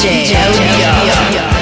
[0.00, 1.60] DJ LBR.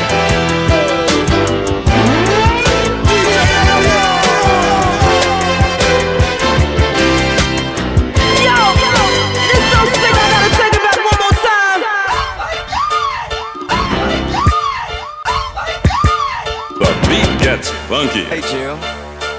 [17.88, 18.24] Funky.
[18.24, 18.76] Hey Jill,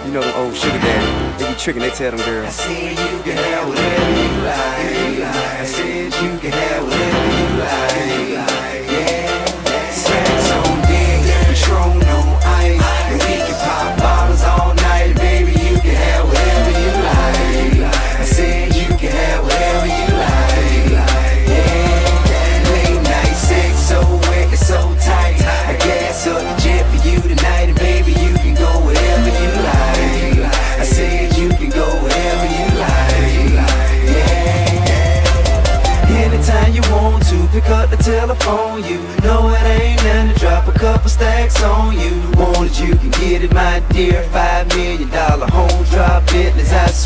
[0.04, 1.38] you know the old sugar daddy.
[1.38, 2.48] They be tricking, they tell them girls.
[2.48, 5.30] I said you can have whatever you like.
[5.62, 6.79] I said you can have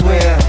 [0.04, 0.43] swear.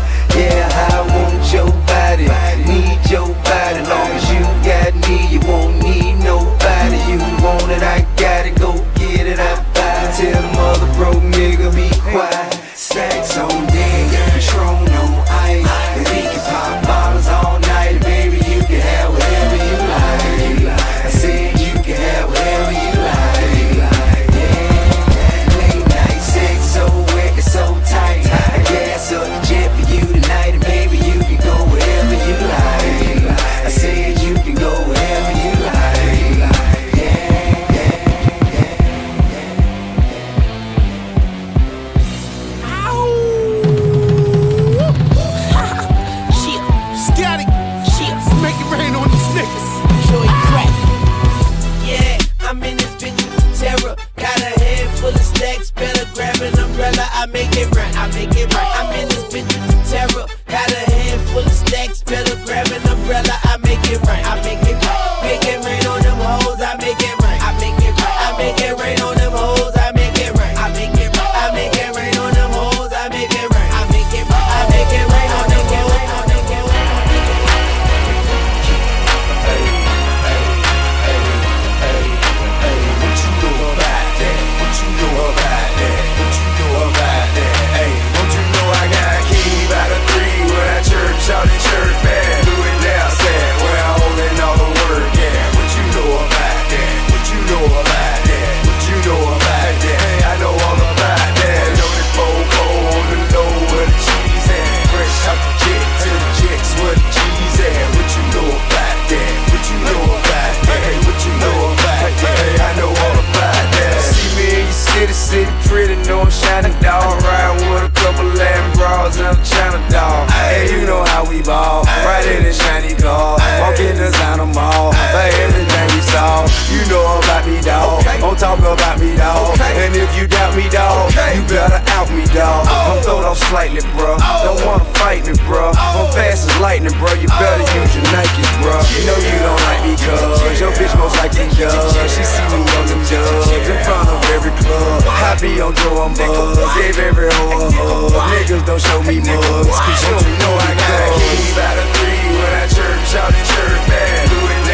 [130.16, 131.10] you doubt me, dog.
[131.10, 131.36] okay.
[131.36, 132.66] you better out me, dog.
[132.70, 132.94] Oh.
[132.94, 134.14] I'm throwed off slightly, bro.
[134.18, 134.46] Oh.
[134.46, 135.74] Don't wanna fight me, bro.
[135.74, 136.06] Oh.
[136.06, 137.12] I'm fast as lightning, bro.
[137.18, 138.74] You better use your Nikes, bro.
[138.74, 138.94] Yeah.
[138.94, 140.06] You know you don't like me, cuz.
[140.06, 140.60] Yeah.
[140.62, 141.94] Your bitch most likely does.
[141.94, 142.06] Yeah.
[142.06, 145.02] She see me on the dubs in front of every club.
[145.06, 146.58] I be on door, I'm buzz.
[146.78, 148.14] Gave every hoe a hug.
[148.38, 151.88] Niggas don't show me mugs, cause you don't you know I got keys out of
[151.98, 154.28] three when I chirp, shout and chirp back.
[154.30, 154.73] Do it now.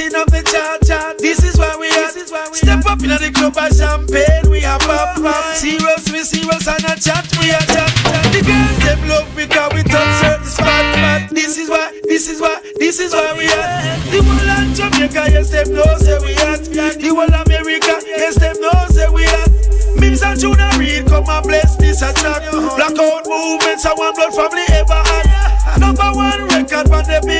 [0.00, 1.18] Hotting up the chart, chart.
[1.18, 2.16] This is why we at.
[2.56, 5.52] Step up in the club of champagne, we are pop, pop.
[5.52, 7.92] Serious, we serious and a chat, we are chat.
[8.32, 12.40] The girls them love because we touch certain spot, but this is why, this is
[12.40, 14.00] why, this is why we at.
[14.08, 16.64] The whole of Jamaica, yes them know say we at.
[16.64, 19.52] The whole America, yes them know say we at.
[20.00, 22.48] Mims and Junior Reid come and bless this attack.
[22.48, 25.76] Blackout movements, I want blood family ever had.
[25.76, 27.39] Number one record on the billboard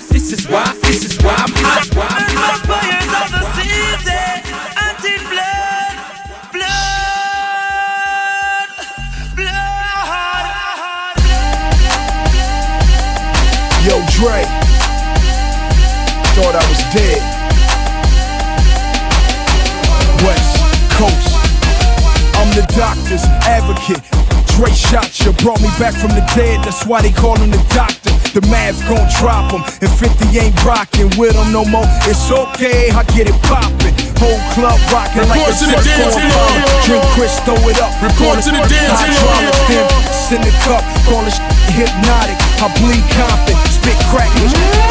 [24.61, 26.61] Dre shot you, brought me back from the dead.
[26.61, 28.13] That's why they call him the doctor.
[28.37, 31.89] The Mavs gon' drop him, and 50 ain't rockin' with him no more.
[32.05, 33.89] It's okay, I get it poppin'.
[34.21, 36.53] Whole club rockin' like a Report to the surf dance on floor.
[36.85, 37.89] Drink Chris, throw it up.
[38.05, 39.33] Report to the dance floor.
[39.33, 39.85] Hydraulics, then
[40.29, 41.33] send the cup, call it
[41.73, 42.37] hypnotic.
[42.61, 44.29] I bleed Compton, spit crack,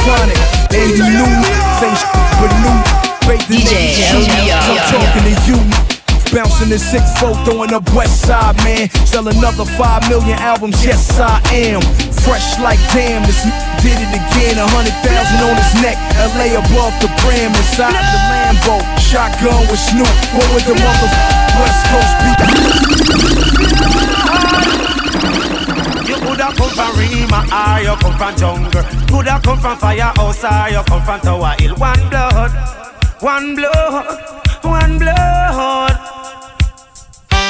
[0.03, 0.41] chronic.
[0.75, 2.11] And you knew me, same shit,
[2.43, 2.75] but new.
[3.23, 4.67] Fake the DJ niggas, LBR.
[4.67, 6.00] I'm talking to you.
[6.31, 8.89] Bouncing six four, throwing up West Side, man.
[9.03, 11.83] Sell another five million albums, yes I am.
[12.23, 13.43] Fresh like damn, this
[13.83, 14.55] did it again.
[14.55, 15.99] A hundred thousand on his neck,
[16.39, 18.79] LA above the brim, inside the Lambo.
[19.03, 20.07] Shotgun with Snoop,
[20.39, 21.11] what would the mother
[21.59, 22.31] West Coast be?
[26.07, 28.87] You coulda come from Rema or you come from jungle.
[29.11, 31.75] Coulda come from firehouse or ah, you come from Tower Hill.
[31.75, 32.55] One blood,
[33.19, 34.07] one blood,
[34.63, 36.20] one blood.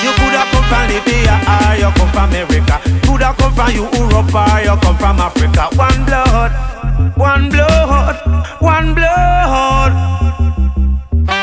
[0.02, 2.81] You coulda come from Libya or you come from America.
[3.05, 5.69] Coulda come from Europe or you come from Africa.
[5.76, 6.52] One blood,
[7.17, 8.17] one blood,
[8.61, 9.93] one blood.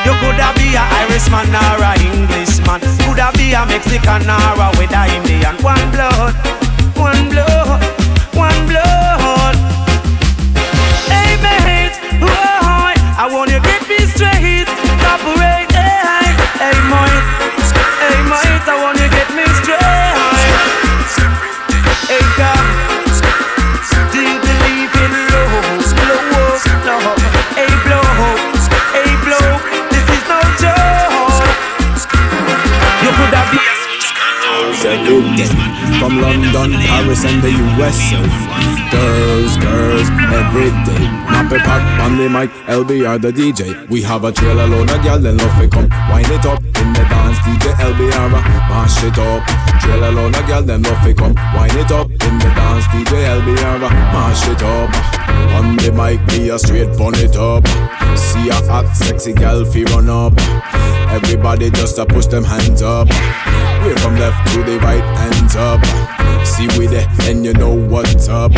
[0.04, 2.80] You coulda be a Irishman or a Englishman.
[3.06, 5.56] Coulda be a Mexican or a Indian.
[5.62, 6.34] One blood,
[6.96, 7.82] one blood,
[8.34, 9.17] one blood.
[42.88, 43.88] Mic, LBR the DJ.
[43.88, 45.88] We have a trailer load of gyal, then love it come.
[46.10, 49.44] Wind it up in the dance, DJ LBR a mash it up.
[49.80, 51.34] Trailer load of gyal, then love it come.
[51.54, 54.90] Wind it up in the dance, DJ LBR a mash it up.
[55.56, 57.66] On the mic, be a straight bun it up.
[58.16, 60.34] See a hot, sexy gal fi run up.
[61.10, 63.08] Everybody just a push them hands up.
[63.08, 66.27] Way from left to the right, hands up.
[66.44, 68.52] See we there, and you know what's up.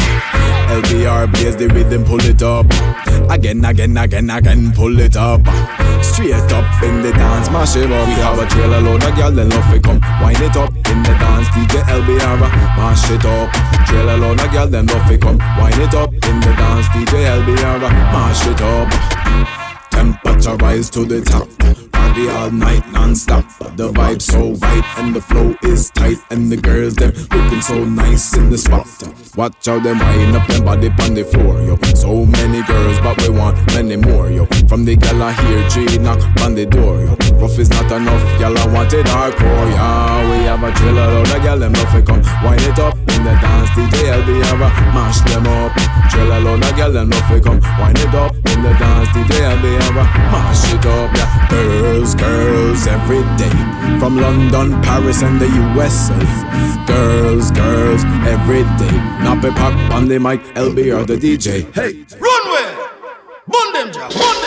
[0.70, 2.66] LBR plays the rhythm, pull it up.
[3.30, 5.40] Again, again, again, again, pull it up.
[6.02, 8.08] Straight up in the dance, mash it up.
[8.08, 10.00] We have a trailer load of gyal, then love it come.
[10.22, 12.40] Wind it up in the dance, DJ LBR,
[12.76, 13.50] mash it up.
[13.86, 15.38] Trailer load of gyal, then love it come.
[15.58, 17.80] Wind it up in the dance, DJ LBR,
[18.12, 19.90] mash it up.
[19.90, 21.89] Temperature rise to the top.
[22.00, 23.44] Party all night non-stop.
[23.76, 26.16] The vibe so right and the flow is tight.
[26.30, 28.88] And the girls them looking so nice in the spot.
[29.36, 31.76] Watch how them wind up them body on the floor, yo.
[31.94, 34.46] So many girls, but we want many more, yo.
[34.68, 37.14] From the gal I hear G knock on the door, yo.
[37.38, 40.30] Rough is not enough, gal I want it hardcore, yeah.
[40.30, 42.22] We have a trailer load of gal them love come.
[42.42, 45.72] Wind it up in the dance, DJ LB ever mash them up.
[46.10, 47.60] Trailer load of gal them love come.
[47.78, 51.89] Wind it up in the dance, DJ LB ever mash it up, yeah.
[51.90, 53.50] Girls, girls, every day.
[53.98, 56.14] From London, Paris, and the USA.
[56.86, 58.96] Girls, girls, every day.
[59.24, 61.66] Nappy pop on the mic, LB or the DJ.
[61.74, 62.06] Hey!
[62.16, 62.68] Runway!
[63.48, 64.40] Bun them, bun.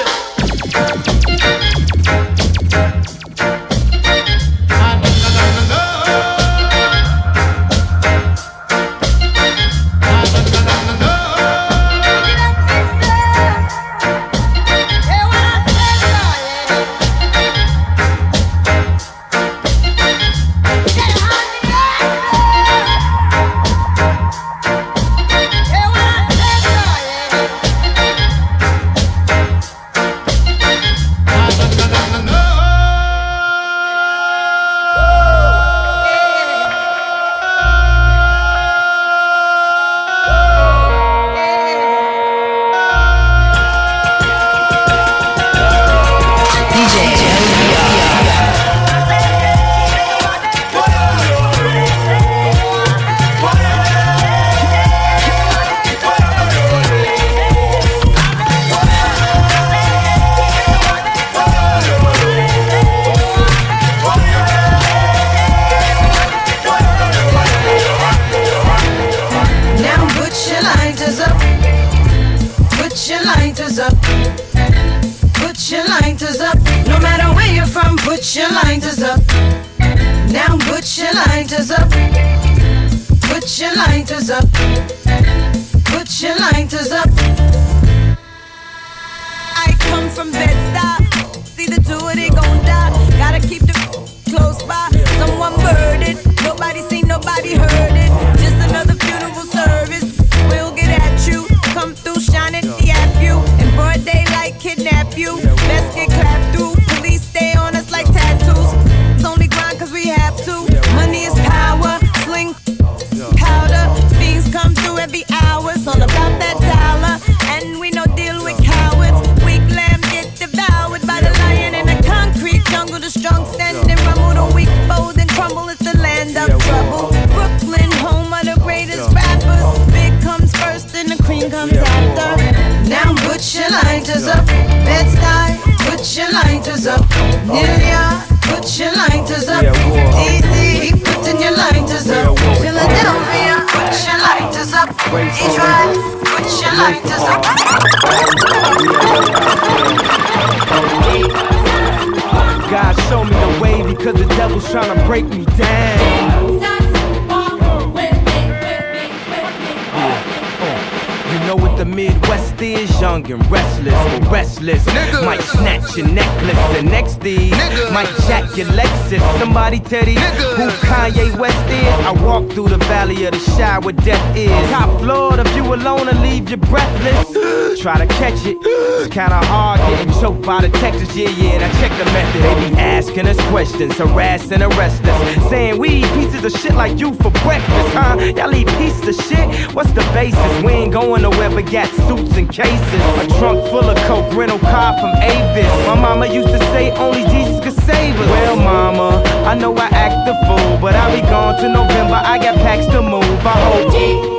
[169.74, 172.06] These who Kanye West is.
[172.06, 174.70] I walk through the valley of the Chi where death is.
[174.70, 177.82] Top floor, the view alone and leave you breathless.
[177.82, 178.73] Try to catch it.
[179.04, 181.14] It's kinda hard getting choked by the Texas.
[181.14, 182.42] Yeah, yeah, and I check the method.
[182.42, 185.50] They be asking us questions, harassing, arrest us.
[185.50, 188.16] Saying we eat pieces of shit like you for breakfast, huh?
[188.38, 189.76] Y'all eat pieces of shit?
[189.76, 190.64] What's the basis?
[190.64, 193.04] We ain't going nowhere but got suits and cases.
[193.20, 195.68] A trunk full of coke, rental car from Avis.
[195.86, 198.30] My mama used to say only Jesus could save us.
[198.30, 202.22] Well, mama, I know I act the fool, but I'll be gone to November.
[202.24, 203.46] I got packs to move.
[203.46, 204.33] I hope.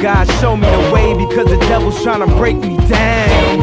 [0.00, 3.58] God show me the way because the devil's trying to break me down.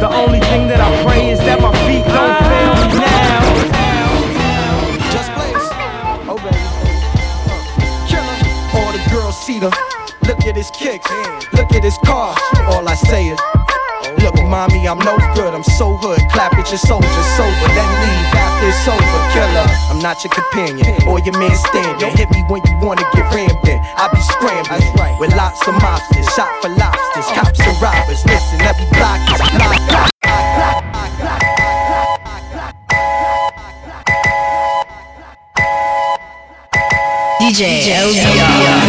[0.00, 3.40] The only thing that I pray is that my feet don't fail me now.
[5.12, 5.68] Just blaze.
[6.26, 6.64] Oh baby.
[8.08, 8.36] Killer.
[8.80, 9.68] All the girls see the.
[10.26, 11.10] Look at his kicks.
[11.52, 12.34] Look at his car.
[12.68, 13.59] All I say is.
[14.30, 15.54] Look, mommy, I'm no good.
[15.54, 16.22] I'm so hood.
[16.30, 17.66] Clap at your soldiers sober.
[17.74, 19.20] Then leave after it's over.
[19.34, 19.66] Killer.
[19.90, 21.98] I'm not your companion or your man stand.
[21.98, 23.78] Don't hit me when you wanna get rammed in.
[23.98, 26.30] I be scrambling with lots of mobsters.
[26.38, 27.26] Shot for lobsters.
[27.34, 28.22] Cops and robbers.
[28.24, 30.10] Listen, every block is block.
[37.40, 38.79] DJ LBR.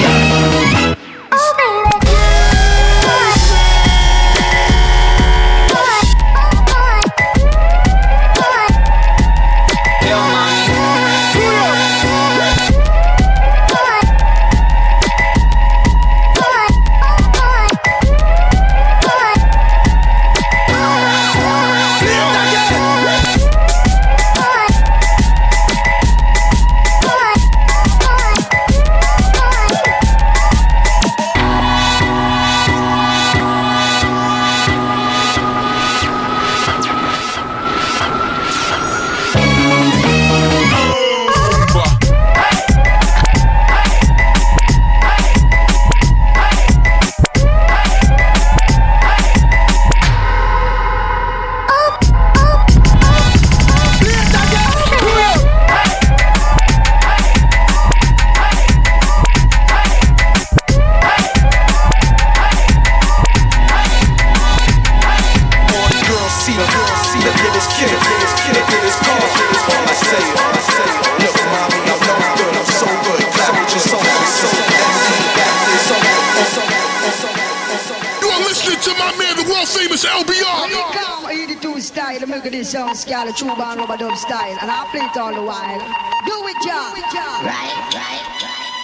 [83.11, 85.79] Sound a true band rubber dub style, and I play it all the while.
[86.25, 86.95] Do it, John.
[87.43, 88.80] Right, right, right.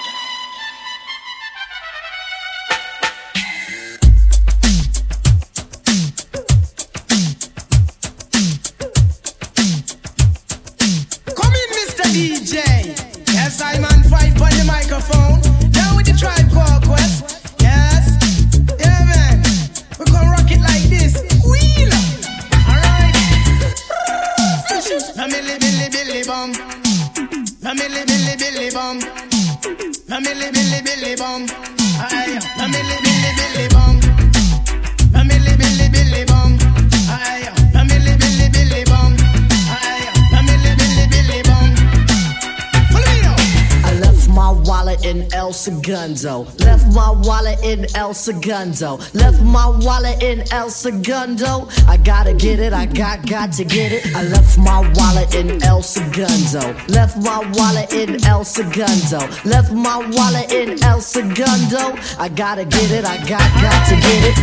[48.27, 48.99] Segundo.
[49.13, 51.69] Left my wallet in El Segundo.
[51.87, 54.13] I gotta get it, I got got to get it.
[54.13, 56.75] I left my wallet in El Segundo.
[56.89, 59.19] Left my wallet in El Segundo.
[59.45, 61.95] Left my wallet in El Segundo.
[62.19, 64.35] I gotta get it, I got got to get it.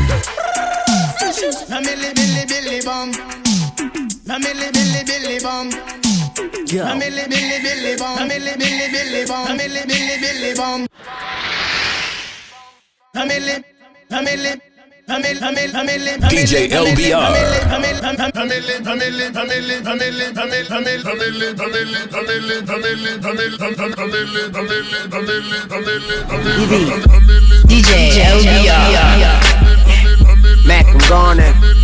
[1.68, 3.12] Milli billy billy bum.
[4.40, 5.68] Milli billy billy bum.
[6.72, 8.16] Na milli billy billy bum.
[8.30, 9.58] Milli billy billy bum.
[9.58, 10.86] Milli billy billy bum.
[13.14, 13.73] Milli.
[16.30, 17.32] DJ LBR.
[27.68, 27.92] DJ
[28.34, 28.84] LBR.
[30.66, 31.83] Mac, Garner.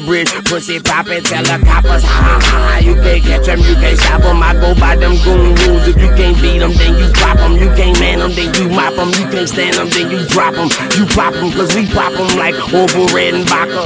[0.05, 0.31] bridge.
[0.45, 2.77] Pussy poppin', tell the coppers, ha ha ha.
[2.79, 4.41] You can't catch them, you can't stop them.
[4.41, 5.87] I go by them goon rules.
[5.87, 7.53] If you can't beat them, then you drop them.
[7.57, 9.09] You can't man them, then you mop them.
[9.09, 10.69] You can't stand them, then you drop them.
[10.97, 13.85] You pop them, cause we pop them like Orville Redenbacher.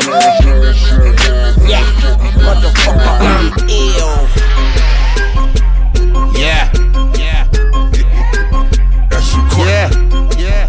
[1.67, 1.83] Yeah,
[2.39, 4.27] motherfucker, I'm ill.
[6.37, 6.71] Yeah.
[7.17, 7.47] Yeah.
[9.57, 9.89] Yeah.
[10.37, 10.67] Yeah.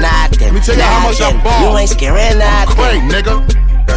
[0.00, 0.40] Nothing.
[0.40, 1.72] Let me tell you how much I ball.
[1.72, 2.74] You ain't scaring nothing.
[2.74, 3.67] Craig, nigga.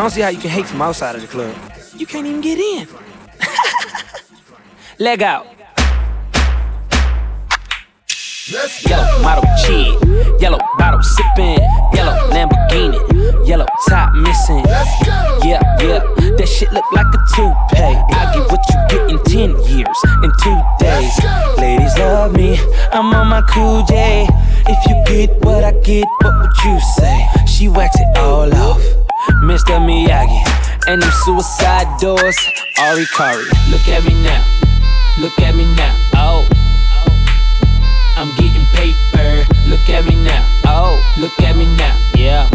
[0.00, 1.79] I don't see how you can hate from outside of the club.
[2.00, 2.88] You can't even get in.
[4.98, 5.46] Leg out.
[8.88, 11.60] Yellow model cheat, yellow bottle sipping,
[11.92, 14.64] yellow Lamborghini, yellow top missing.
[15.44, 16.00] Yeah, yeah,
[16.38, 18.00] that shit look like a toupee.
[18.16, 21.12] I get what you get in 10 years, in two days.
[21.58, 22.58] Ladies love me,
[22.92, 24.26] I'm on my cool J.
[24.66, 27.26] If you get what I get, what would you say?
[27.46, 28.80] She wax it all off,
[29.44, 29.78] Mr.
[29.78, 30.59] Miyagi.
[30.86, 32.38] And them suicide doors,
[32.78, 33.44] Ari Kari.
[33.70, 34.44] Look at me now,
[35.18, 36.48] look at me now, oh.
[38.20, 39.46] I'm getting paper.
[39.66, 40.46] Look at me now.
[40.66, 41.96] Oh, look at me now.
[42.14, 42.50] Yeah.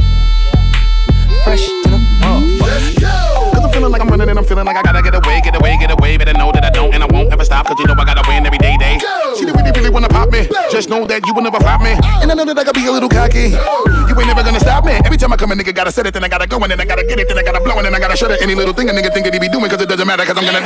[3.96, 6.18] Like I'm running and I'm feeling like I gotta get away, get away, get away.
[6.18, 7.66] Better know that I don't and I won't ever stop.
[7.66, 9.00] Cause you know I gotta win every day, day.
[9.40, 10.50] She really, really wanna pop me.
[10.70, 11.96] Just know that you will never pop me.
[12.20, 13.56] And I know that I gotta be a little cocky.
[13.56, 15.00] You ain't never gonna stop me.
[15.08, 16.82] Every time I come, a nigga gotta set it, then I gotta go, and then
[16.82, 18.42] I gotta get it, then I gotta blow, and then I gotta shut it.
[18.42, 20.38] Any little thing a nigga think that he be doing, cause it doesn't matter, cause
[20.38, 20.66] I'm gonna.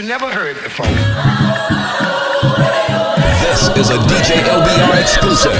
[0.00, 0.86] you never heard before.
[3.42, 5.52] This is a DJ LBR exclusive.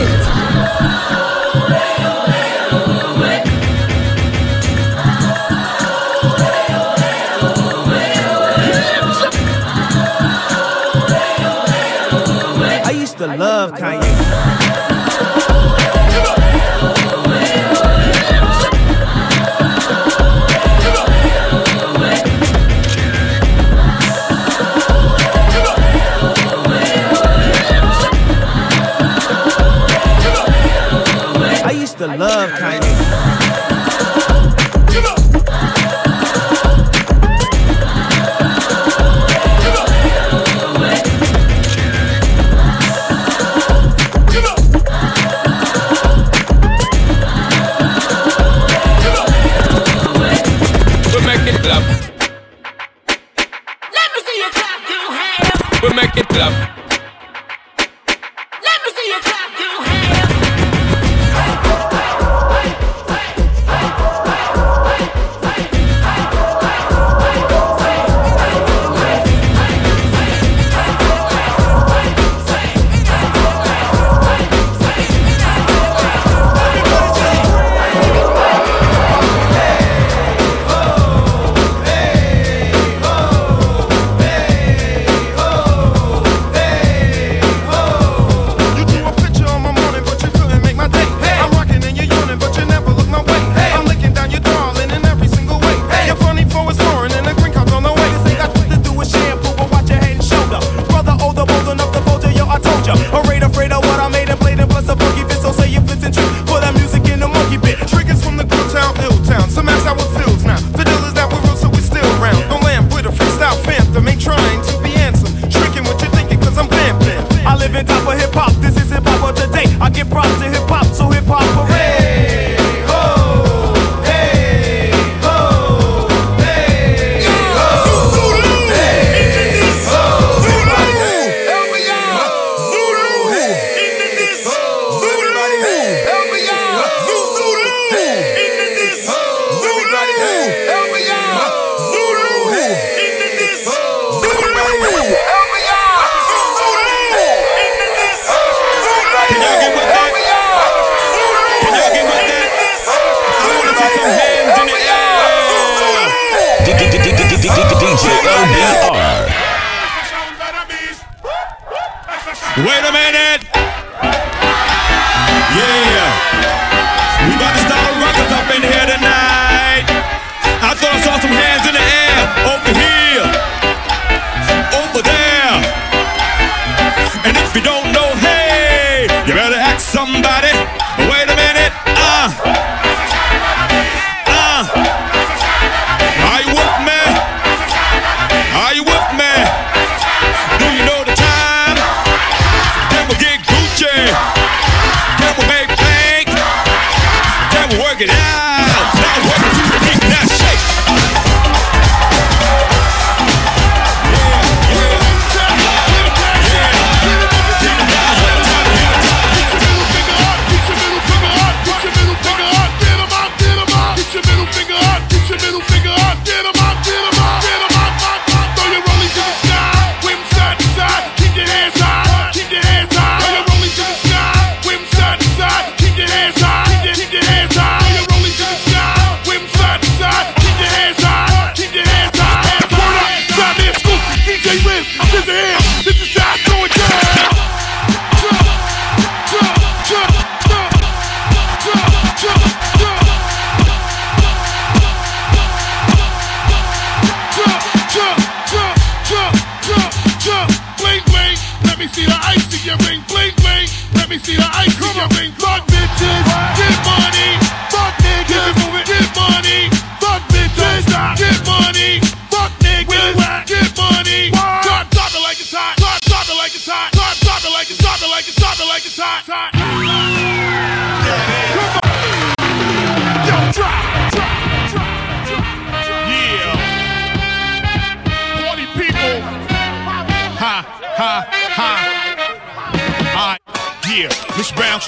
[12.85, 14.18] I used to love Kanye.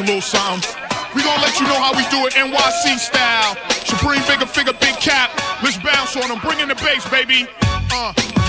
[0.00, 0.74] a little something.
[1.14, 3.56] We gonna let you know how we do it NYC style.
[3.84, 5.30] Supreme bigger figure, big cap.
[5.62, 6.38] Let's bounce on them.
[6.40, 7.46] Bring in the bass, baby.
[7.92, 8.39] Uh.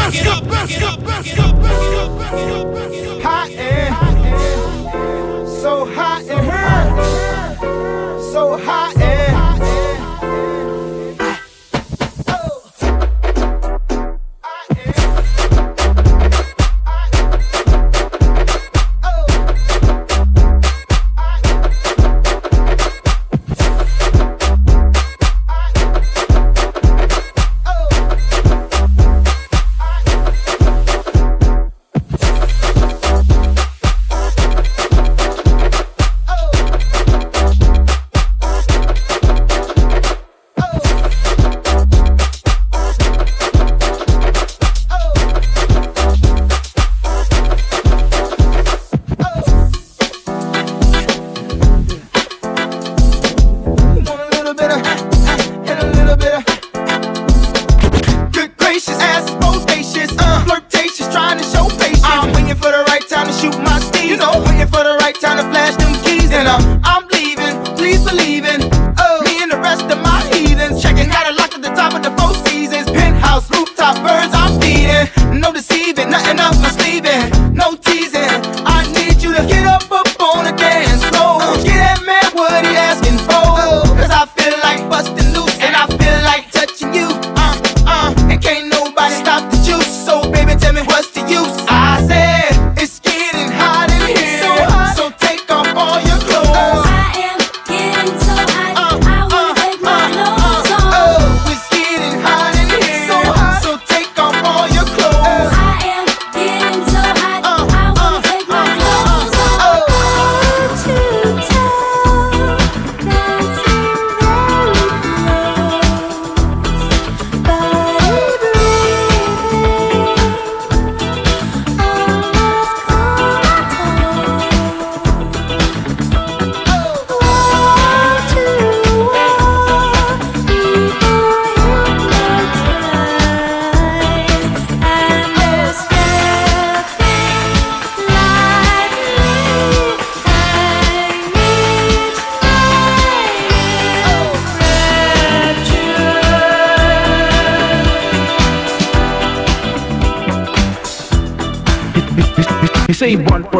[0.00, 2.79] Back it up, back it up, back it up, back it up, back it up.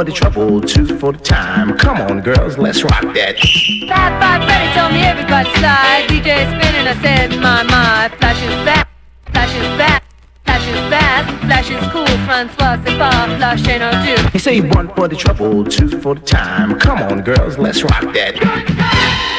[0.01, 1.77] for the trouble, two for the time.
[1.77, 3.37] Come on, girls, let's rock that.
[3.87, 6.07] Five, five, Freddy told me everybody slide.
[6.09, 8.09] DJ spinning, I said, my, my.
[8.17, 8.89] Flash is back,
[9.31, 10.03] flash is back.
[10.47, 14.29] Flash is fast, flash is cool, Francois, c'est flash ain't no do.
[14.33, 16.79] He say one for the trouble, two for the time.
[16.79, 19.37] Come on, girls, let's rock that.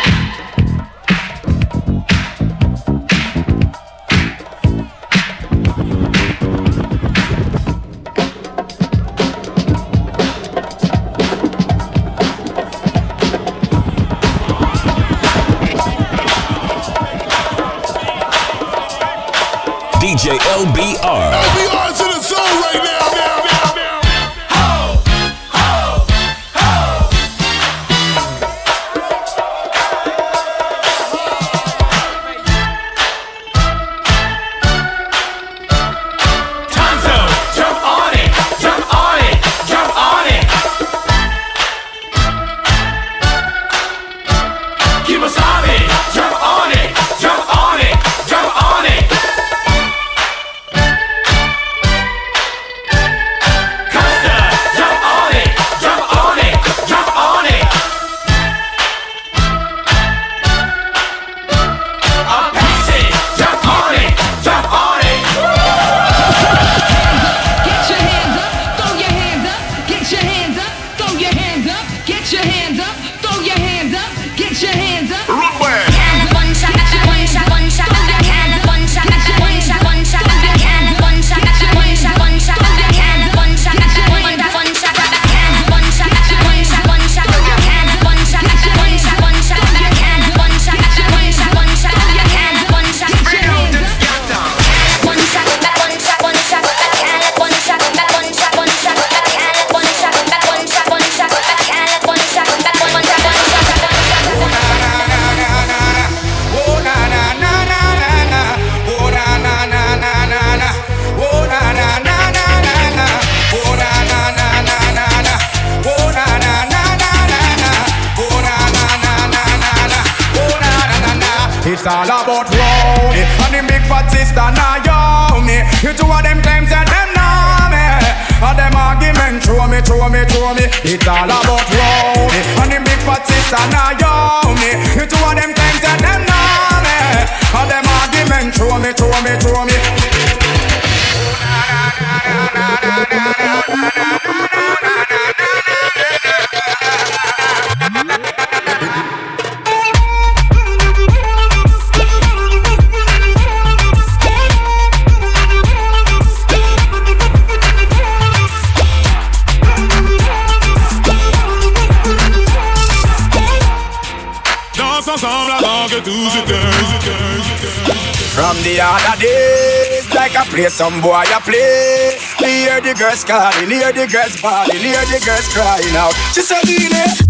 [169.22, 172.11] The like I play some boy I play.
[172.41, 176.13] Hear the girls calling, hear the girls bawling, hear the girls crying out.
[176.33, 176.65] She said,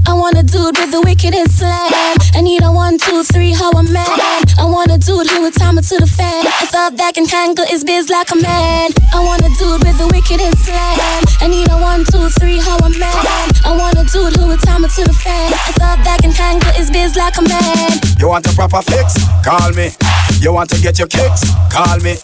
[0.08, 1.92] I want a dude with the wickedest slam.
[2.34, 4.08] I need a one, two, three, how a man.
[4.56, 6.48] I want a dude who would time it to the fan.
[6.48, 8.92] A thought that can handle his biz like a man.
[9.12, 11.24] I want a dude with the wickedest slam.
[11.44, 13.52] I need a one, two, three, how a man.
[13.68, 15.52] I want a dude who would time it to the fan.
[15.52, 18.00] A thought that can handle his biz like a man.
[18.16, 19.20] You want a proper fix?
[19.44, 19.92] Call me.
[20.40, 21.44] You want to get your kicks?
[21.68, 22.16] Call me.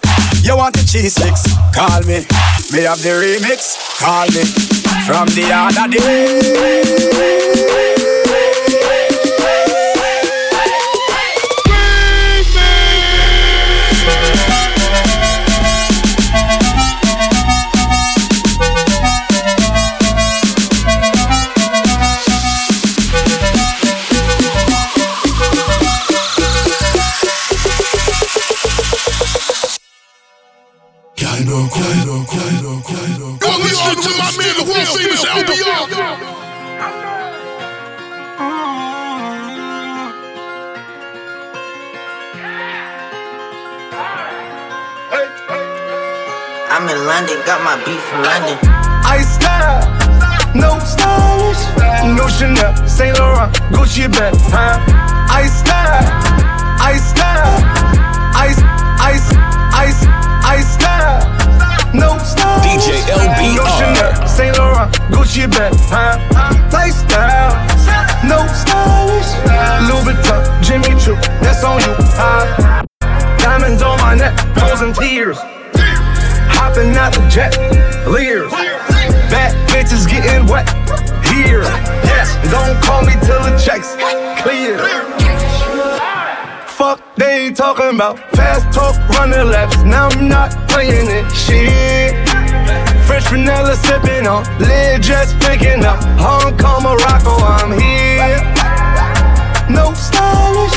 [0.42, 1.44] You want the cheese sticks?
[1.76, 2.24] Call me.
[2.74, 3.78] Me have the remix?
[4.00, 4.44] Call me.
[5.06, 6.98] From the other day.
[46.78, 48.54] I'm in London, got my beat from London.
[49.02, 49.82] I style,
[50.54, 51.66] no stylish,
[52.14, 54.78] no Chanel, Saint Laurent, Gucci bag, huh?
[55.26, 56.06] I style,
[56.78, 57.50] I style,
[58.38, 58.54] I
[59.02, 59.18] I
[59.74, 59.88] I
[60.46, 61.26] I style,
[61.98, 62.62] no style.
[62.62, 63.58] DJ LBR.
[63.58, 66.22] No Chanel, Saint Laurent, Gucci bag, huh?
[66.72, 67.58] Lifestyle,
[68.22, 69.34] no stylish,
[69.90, 72.86] Louis Vuitton, Jimmy Choo, that's on you, huh?
[73.40, 75.40] Diamonds on my neck, frozen tears.
[76.68, 77.56] Hopping out the jet,
[78.12, 78.52] leers.
[79.32, 80.68] Bad bitches getting wet
[81.24, 81.64] here.
[82.04, 83.96] Yes, don't call me till the checks
[84.44, 84.76] clear.
[86.68, 89.82] Fuck, they talking about fast talk, running laps.
[89.84, 91.32] Now I'm not playing it.
[91.32, 92.12] Shit.
[93.08, 96.04] Fresh vanilla sipping on, lid just picking up.
[96.20, 98.44] Hong Kong, Morocco, I'm here.
[99.72, 100.76] No stylish.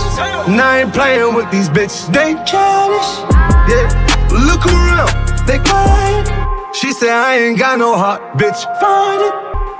[0.54, 2.06] Now I ain't playing with these bitches.
[2.14, 3.26] They childish.
[3.66, 4.06] Yeah.
[4.30, 5.10] Look around,
[5.50, 6.26] they quiet.
[6.72, 8.60] She said I ain't got no heart, bitch.
[8.78, 9.34] Find it.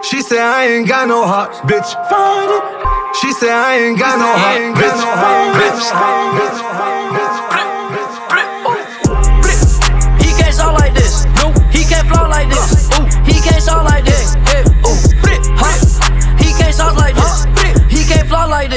[0.04, 1.90] She said I ain't got no heart, bitch.
[2.10, 2.64] Find it.
[3.20, 4.98] She said I ain't got no heart, bitch.
[6.34, 6.99] Bitch.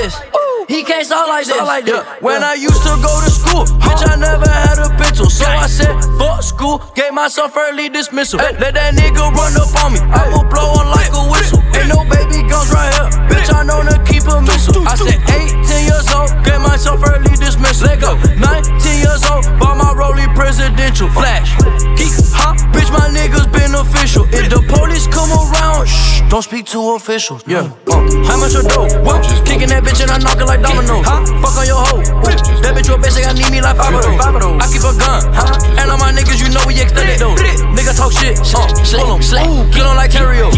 [0.04, 0.20] This.
[0.68, 1.96] He can't sound like this.
[1.96, 2.16] Yeah.
[2.20, 5.30] When I used to go to school, bitch, I never had a pencil.
[5.30, 8.40] So I said, fuck school, gave myself early dismissal.
[8.40, 10.00] Let that nigga run up on me.
[10.00, 11.63] I will blow on like a whistle.
[11.78, 13.10] Ain't no baby guns right here.
[13.30, 14.86] Bitch, I know to keep a missile.
[14.88, 17.88] I said 18 years old, gave myself early dismissal.
[17.88, 18.16] Let go.
[18.38, 21.10] 19 years old, bought my rollie presidential.
[21.10, 21.56] Flash.
[21.98, 24.26] Geek, hop, bitch, my niggas been official.
[24.32, 27.44] If the police come around, shh, don't speak to officials.
[27.48, 27.70] Yeah.
[27.88, 28.94] Uh, how much a dope?
[29.06, 29.24] What?
[29.46, 31.06] Kicking that bitch and I knock it like dominoes.
[31.06, 31.26] Huh?
[31.42, 32.00] Fuck on your hoe.
[32.00, 34.20] Ooh, that bitch your bitch, I need me like five of those.
[34.62, 35.22] I keep a gun.
[35.34, 35.82] Huh?
[35.82, 37.40] And all my niggas, you know we extended those.
[37.74, 38.40] Nigga talk shit.
[38.54, 38.68] Uh,
[38.98, 39.22] pull 'em.
[39.22, 40.50] Ooh, kill 'em like Terrio.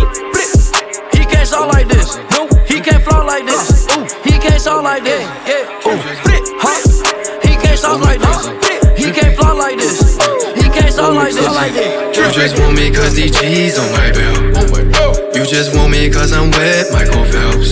[1.46, 2.18] Can't sound like this.
[2.68, 3.86] He can't flow like this.
[3.94, 5.22] Ooh, he can't sound like this.
[5.46, 5.86] Yeah.
[5.86, 5.94] Ooh?
[7.46, 8.48] He can't sound like this.
[8.98, 10.18] He can't flow like this.
[10.56, 12.18] He can't sound like this.
[12.18, 15.36] You just want me cause these G's on my belt.
[15.36, 17.72] You just want me cause I'm wet, Michael Phelps.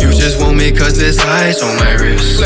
[0.00, 2.38] You just want me cause there's ice on my wrist.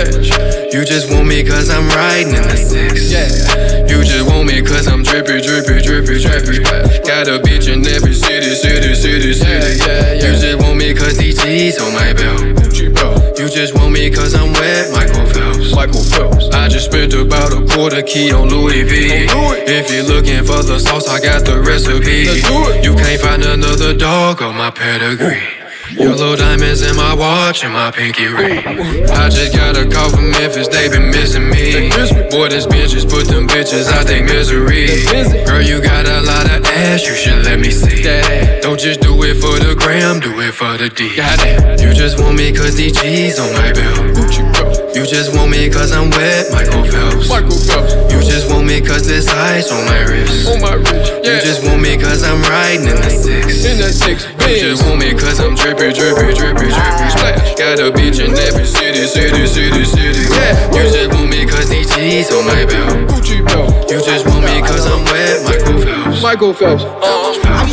[0.72, 3.12] You just want me cause I'm riding in the six.
[3.90, 6.64] You just want me cause I'm drippy, drippy, drippy, drippy.
[7.05, 8.08] Got a bitch in every
[13.59, 15.75] just want me cause I'm wet, Michael Phelps.
[15.75, 16.49] Michael Phelps.
[16.51, 19.27] I just spent about a quarter key on Louis V.
[19.67, 22.31] If you're looking for the sauce, I got the recipe.
[22.87, 25.58] You can't find another dog on my pedigree.
[25.97, 28.64] Yellow diamonds in my watch and my pinky ring.
[29.11, 31.91] I just got a call from Memphis, they been missing me.
[32.30, 34.86] Boy, this bitch just put them bitches out they misery.
[35.47, 38.03] Girl, you got a lot of ass, you should let me see.
[38.61, 41.09] Don't just do it for the gram, do it for the D.
[41.82, 44.68] You just want me cause these G's on my belt.
[44.95, 47.28] You just want me cause I'm wet, Michael Phelps.
[47.28, 47.93] Michael Phelps.
[48.09, 50.49] You just want me cause there's ice on my wrist.
[50.49, 53.64] You just want me cause I'm riding in the six.
[53.68, 54.24] In the six.
[54.49, 57.55] You just want me cause I'm drippy, drippy, drippy, drippy, splash.
[57.61, 60.24] Got a beach in every city, city, city, city.
[60.32, 60.57] Yeah.
[60.72, 63.12] You just want me cause these G's on my belt.
[63.12, 63.93] Gucci belt.
[63.93, 66.22] You just want me cause I'm wet, Michael Phelps.
[66.22, 66.84] Michael Phelps.
[66.84, 67.72] I be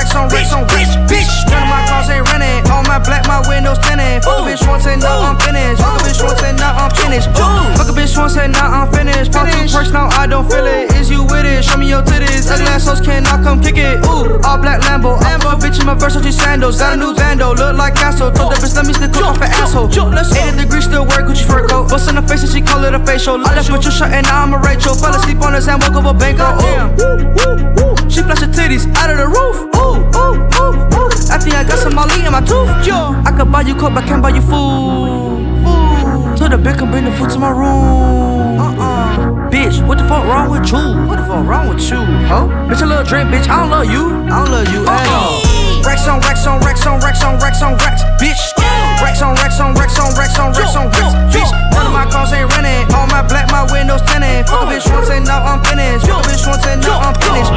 [0.00, 1.28] Rex on Rex on Rex bitch.
[1.52, 2.64] None of my cars ain't running.
[2.72, 4.24] All my black, my windows tinted.
[4.24, 5.76] Fuck a bitch once and now I'm finished.
[5.76, 7.28] Fuck a bitch once and now I'm finished.
[7.36, 9.28] Fuck a bitch once and now I'm finished.
[9.30, 10.88] Pop two perks now I don't feel it.
[10.96, 11.62] Is you with it?
[11.68, 12.48] Show me your titties.
[12.48, 14.00] Ugly ass hoes cannot come kick it.
[14.08, 15.20] Ooh, all black Lambo.
[15.20, 16.78] I'm bitch in my Versace sandals.
[16.80, 18.32] Got a new bando, look like Castro.
[18.32, 19.92] Told that bitch let me stick off an asshole.
[19.92, 21.90] 80 degrees still wear Gucci fur coat.
[21.90, 23.36] Bust in the face and she call it a facial.
[23.36, 24.94] I left with your shirt and now I'm a Rachel.
[24.94, 26.40] Fell asleep on his hand, woke up a bank.
[26.40, 26.56] Oh,
[27.04, 29.56] ooh, she flash her titties out of the roof.
[29.78, 31.10] Ooh, ooh, ooh, ooh.
[31.30, 32.68] After I got some Molly in my tooth.
[32.86, 35.46] Yo, I could buy you coke, but can't buy you food.
[35.62, 36.36] Food.
[36.38, 38.58] To the bank and bring the food to my room.
[38.58, 39.50] Uh-uh.
[39.50, 41.06] Bitch, what the fuck wrong with you?
[41.06, 42.50] What the fuck wrong with you, ho?
[42.66, 43.48] Bitch, a little drip, bitch.
[43.48, 44.10] I don't love you.
[44.26, 45.60] I don't love you at all.
[45.84, 48.69] Rex on Rex on Rex on Rex on Rex on Rex, bitch.
[49.00, 51.50] Rex on Rex on Rex on Rex on Rex on Rex, bitch.
[51.72, 52.84] None of my cars ain't running.
[52.92, 54.46] All my black, my windows tinted.
[54.48, 56.06] Fuck a bitch once and now I'm finished.
[56.06, 57.50] Fuck a bitch once and now I'm finished.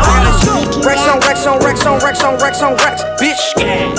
[0.84, 3.42] Rex on Rex on Rex on Rex on Rex on Rex, bitch.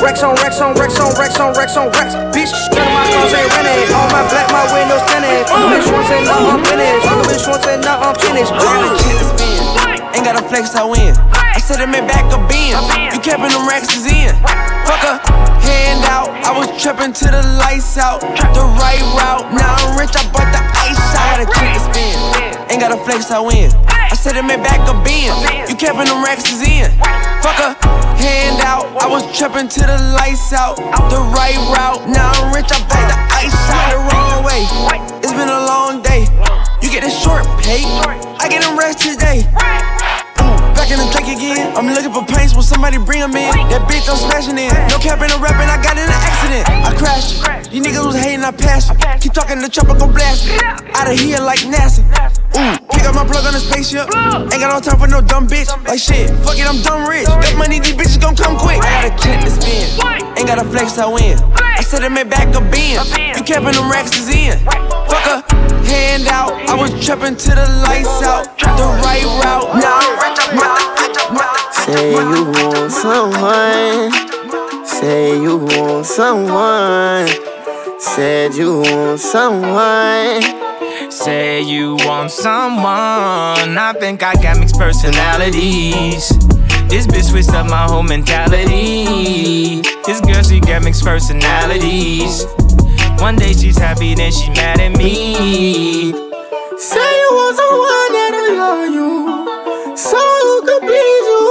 [0.01, 2.53] Rex on Rex on Rex on Rex on Rex on Rex, bitch.
[2.73, 3.93] None of my cars ain't running.
[3.93, 5.45] All my black, my windows tinted.
[5.49, 7.05] Fuck a bitch once and now I'm finished.
[7.05, 9.54] Fuck a bitch once and now I'm finished.
[10.15, 11.11] Ain't got a flex, I win.
[11.35, 12.79] I said it made back a bin.
[13.11, 14.31] You kept in them racks is in.
[14.87, 15.19] Fuck a
[15.59, 16.31] hand out.
[16.47, 18.23] I was tripping to the lights out.
[18.55, 19.51] The right route.
[19.51, 21.35] Now I'm rich, I bought the ice out.
[21.35, 22.15] Got a check to spin.
[22.71, 23.75] Ain't got a flex, I win.
[23.91, 25.35] I said it made back a bin.
[25.67, 26.95] You kept in them racks is in.
[27.43, 27.75] Fuck a
[28.15, 28.87] hand out.
[29.03, 30.79] I was tripping to the lights out.
[31.11, 32.07] The right route.
[32.07, 33.91] Now I'm rich, I bought the ice out.
[33.91, 34.63] The wrong way.
[35.27, 36.31] It's been a long day.
[36.79, 37.83] You get a short pay.
[38.39, 39.43] I get them rest today.
[40.75, 41.75] Back in the track again.
[41.77, 43.51] I'm looking for paints when somebody bring them in.
[43.71, 44.75] That bitch I'm smashing in.
[44.91, 46.65] No cap in the rapping, I got in an accident.
[46.69, 47.71] I crashed it.
[47.71, 48.99] These niggas was hating, I passed it.
[49.23, 50.61] Keep talking the chopper, go blast it.
[50.95, 52.03] Out of here like NASA.
[52.55, 54.07] Ooh, pick up my plug on the spaceship.
[54.51, 55.71] Ain't got no time for no dumb bitch.
[55.87, 57.27] Like shit, fuck it, I'm dumb rich.
[57.27, 58.79] Got money, these bitches gon' come quick.
[58.83, 59.87] I got a check to spin.
[60.39, 61.39] Ain't got a flex, I win.
[61.55, 62.99] I said it made back a bin.
[63.35, 64.59] You in them racks is in.
[65.11, 66.53] Fuck a hand out.
[66.69, 68.59] I was tripping to the lights out.
[68.59, 69.77] The right route.
[69.81, 70.15] Now
[71.85, 74.11] Say you want someone.
[74.87, 77.29] Say you want someone.
[77.99, 80.43] Said you want someone.
[81.11, 82.87] Say you want someone.
[83.77, 86.29] I think I got mixed personalities.
[86.89, 89.83] This bitch switched up my whole mentality.
[90.07, 92.47] This girl, she got mixed personalities.
[93.19, 96.13] One day she's happy, then she mad at me.
[96.77, 99.97] Say you want someone that'll love you.
[99.97, 101.45] Someone who can please you.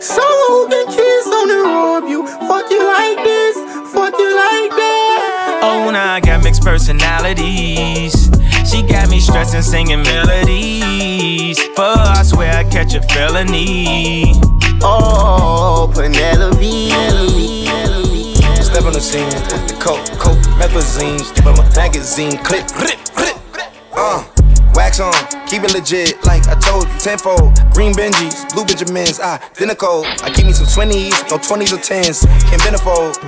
[0.00, 2.26] Someone who can kiss on and rob you.
[2.48, 3.56] Fuck you like this.
[3.92, 5.60] Fuck you like that.
[5.62, 8.30] Oh, now I got mixed personalities.
[8.70, 11.58] She got me stressing, singing melodies.
[11.74, 14.34] For I swear I catch a felony.
[14.82, 17.59] Oh, Penelope.
[18.70, 19.28] Step on the scene,
[19.66, 23.36] the coke, coke, methazine, step on my magazine, clip, clip, clip,
[23.94, 24.24] uh.
[24.74, 25.12] Wax on,
[25.48, 27.58] keep it legit, like I told you, tenfold.
[27.74, 29.74] Green Benjis, blue Benjamins, ah, dinner.
[30.22, 33.18] I keep me some 20s, no 20s or 10s, can't benefold.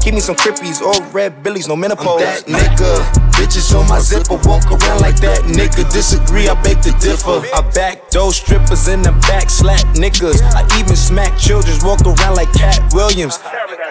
[0.00, 2.22] Keep me some crippies or red billies, no menopause.
[2.22, 3.22] I'm that nigga.
[3.34, 5.90] Bitches on my zipper, walk around like that nigga.
[5.92, 7.42] Disagree, I beg to differ.
[7.54, 10.40] I back those strippers in the back, slap niggas.
[10.54, 13.38] I even smack children, walk around like Katt Williams.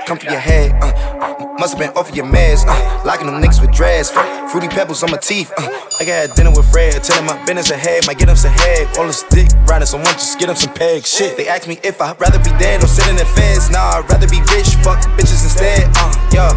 [0.06, 3.42] Come for your head, uh, must have been off of your meds, uh, locking them
[3.42, 4.10] niggas with dreads.
[4.52, 8.06] Fruity pebbles on my teeth, uh, I got dinner with Fred, telling my business ahead,
[8.08, 8.88] might get him some head.
[8.98, 11.10] All this dick riding, so won't just get him some pegs.
[11.16, 13.70] Shit, they ask me if I'd rather be dead or sit in the feds.
[13.70, 16.52] Nah, I'd rather be rich, fuck bitches instead, uh, yeah,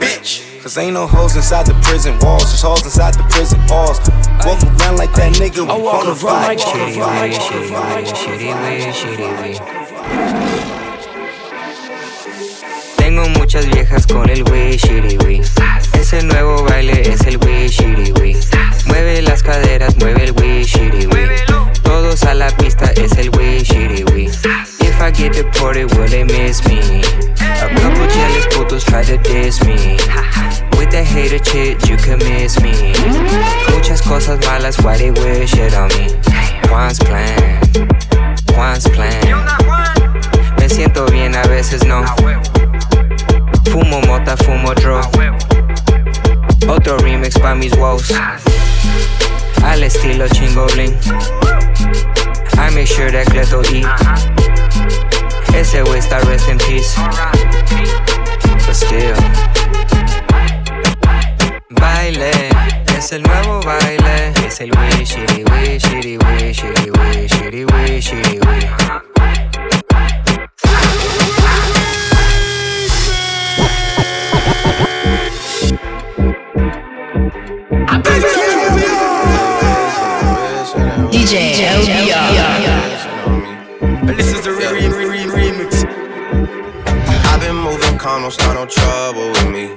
[0.00, 0.62] bitch.
[0.62, 4.00] Cause ain't no hoes inside the prison walls, just hoes inside the prison walls.
[4.42, 6.58] Walk around like that nigga with bonafide.
[6.58, 9.30] Shitty way, shitty way, shitty
[10.72, 10.75] way.
[13.34, 15.40] Muchas viejas con el wey shitty.
[15.92, 18.12] Ese nuevo baile es el wey shitty.
[18.86, 21.08] Mueve las caderas, mueve el wey shitty.
[21.82, 24.04] Todos a la pista es el wey shitty.
[24.80, 26.78] If I get deported, will they miss me?
[26.78, 29.96] A couple jealous putos try to diss me.
[30.76, 32.92] With the hater shit, you can miss me.
[33.72, 36.14] Muchas cosas malas, why they wish it on me?
[36.68, 37.60] Juan's plan,
[38.54, 39.46] Juan's plan.
[40.58, 42.04] Me siento bien, a veces no.
[43.70, 45.02] Fumo mota, fumo draw.
[46.68, 48.10] Otro remix pa' mis wows.
[49.64, 50.94] Al estilo chingolin.
[52.58, 53.86] I make sure that Cleto eat.
[55.54, 56.94] Ese wey está rest in peace.
[58.66, 59.16] But still.
[61.70, 62.30] Baile,
[62.96, 64.32] es el nuevo baile.
[64.46, 67.26] Es el wey, shitty wey, shitty wey, shitty wey,
[81.26, 82.62] DJ LBR.
[84.16, 85.82] This is the re re re re remix.
[87.26, 89.74] I've been moving calm, don't start no trouble with me.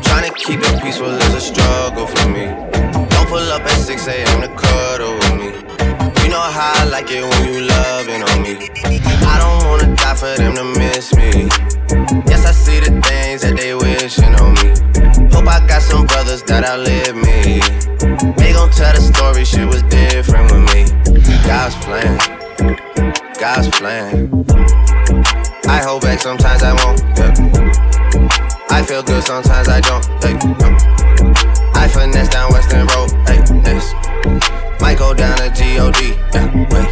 [0.00, 2.46] Trying to keep it peaceful is a struggle for me.
[2.46, 4.42] Don't pull up at 6 a.m.
[4.42, 5.46] to cuddle with me.
[6.22, 8.70] You know how I like it when you loving on me.
[9.26, 11.48] I don't wanna die for them to miss me.
[12.30, 14.70] Yes, I see the things that they wishing on me.
[15.34, 17.60] Hope I got some brothers that outlive me.
[18.36, 20.84] They gon' tell the story, shit was different with me.
[21.46, 22.18] God's plan,
[23.38, 24.28] God's plan.
[25.68, 27.00] I hold back, sometimes I won't.
[27.16, 27.82] Yeah.
[28.70, 30.04] I feel good, sometimes I don't.
[30.22, 31.72] Hey, uh.
[31.74, 33.10] I finesse down Weston Road.
[33.26, 33.92] Hey, yes.
[34.80, 36.14] Might go down to G-O-D.
[36.34, 36.90] Yeah, wait.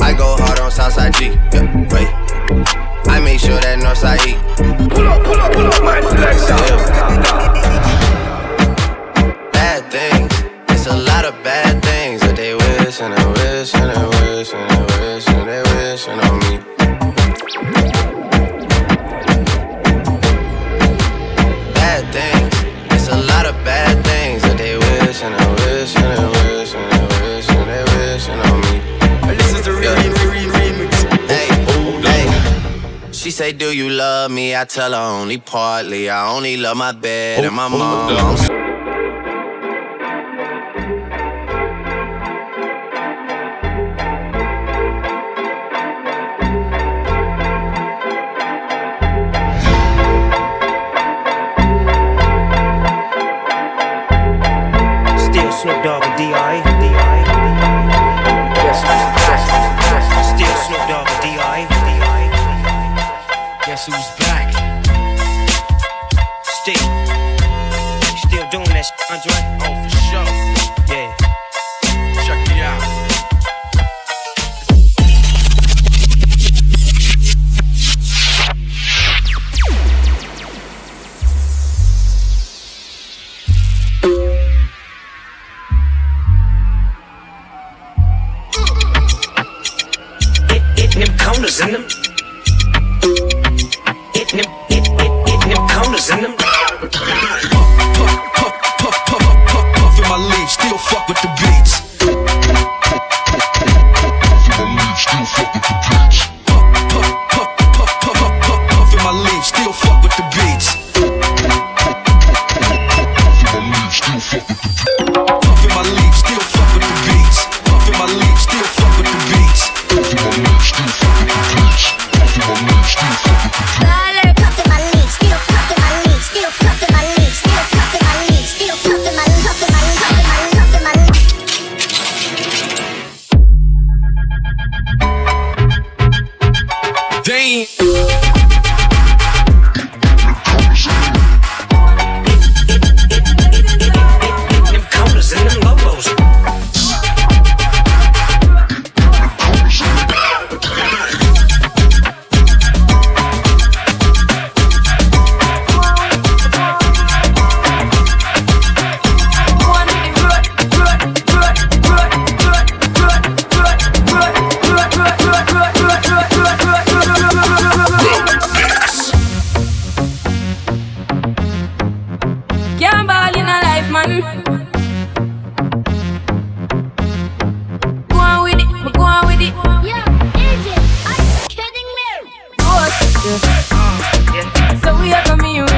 [0.00, 1.26] I go hard on Southside G.
[1.52, 2.08] Yeah, wait.
[3.08, 4.34] I make sure that Northside E.
[4.88, 6.56] Pull up, pull up, pull up, my selection.
[6.56, 7.65] Bad
[13.66, 16.58] wish and they wish and they wish and they wish on me.
[21.74, 22.54] Bad things.
[22.94, 26.74] It's a lot of bad things that they wish and they wish and they wish
[26.74, 29.36] and they wish and they wish on me.
[29.36, 30.92] This is the re re re remix.
[31.26, 31.48] Hey,
[32.06, 33.12] hey.
[33.12, 34.54] She say, Do you love me?
[34.54, 36.08] I tell her only partly.
[36.08, 38.10] I only love my bed oh, and my oh, mom.
[38.12, 38.55] Oh,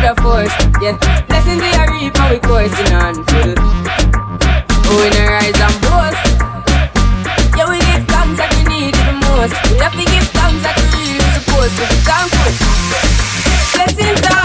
[0.08, 0.96] a force, yeah.
[1.28, 1.68] Blessings we
[2.32, 3.54] we coursing on full.
[4.88, 6.24] Oh, in a rise and boast.
[7.52, 9.52] Yeah, we give thanks that we need the most.
[9.68, 11.84] We have to give thanks that we really supposed to.
[12.08, 12.52] Thankful.
[13.74, 14.37] Blessings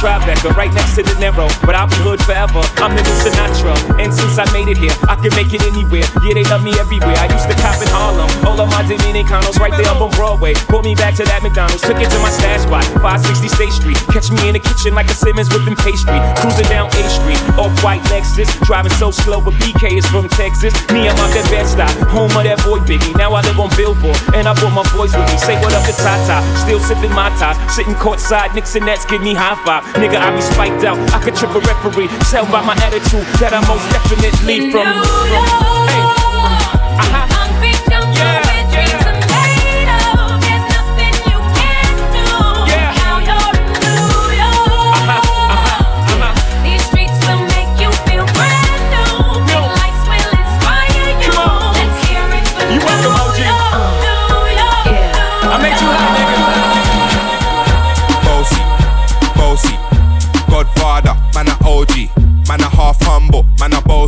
[0.00, 1.44] Tribeca, right next to De Niro.
[1.60, 2.64] But I'll be hood forever.
[2.80, 3.76] I'm the Sinatra.
[4.00, 6.08] And since I made it here, I can make it anywhere.
[6.24, 7.12] Yeah, they love me everywhere.
[7.20, 8.32] I used to cop in Harlem.
[8.48, 10.56] All of my Dominicanos right there up on Broadway.
[10.72, 11.84] Pulled me back to that McDonald's.
[11.84, 14.00] Took it to my stash spot, 560 State Street.
[14.08, 16.16] Catch me in the kitchen like a Simmons whipping pastry.
[16.40, 18.48] Cruising down A Street, off white Lexus.
[18.64, 20.72] Driving so slow, but BK is from Texas.
[20.96, 23.12] Me, I'm out that Bed-Stuy, home of that boy Biggie.
[23.20, 25.36] Now I live on Billboard, and I brought my boys with me.
[25.36, 26.40] Say what up to Tata.
[26.56, 27.60] Still sipping mai tais.
[27.68, 29.89] Sitting courtside, Knicks and Nets give me high five.
[29.98, 30.98] Nigga, I be spiked out.
[31.12, 32.08] I could trip a referee.
[32.30, 34.86] Tell by my attitude that I most definitely from.
[34.86, 35.40] from
[35.88, 36.04] hey.
[37.00, 37.26] Uh-huh.
[37.26, 37.39] You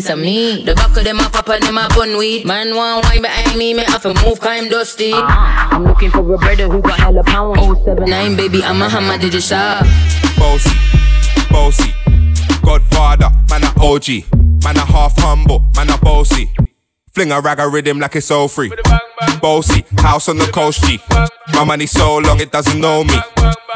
[0.00, 0.64] piece of me.
[0.64, 2.46] The back of them a pop and them a bun weed.
[2.46, 5.12] Man want wine behind me, me have to move 'cause I'm dusty.
[5.12, 5.74] Uh-uh.
[5.74, 7.58] I'm looking for a brother who got hella pound.
[7.84, 9.84] 079, baby, I'm a hammer, did you shop?
[10.38, 10.74] Bossy,
[11.50, 11.92] bossy,
[12.64, 14.24] Godfather, man a OG,
[14.64, 16.50] man a half humble, man a bossy.
[17.14, 18.72] Fling a rag a rhythm like it's all free.
[19.42, 20.98] Bossy, house on the coast G.
[21.54, 23.20] My money so long it doesn't know me.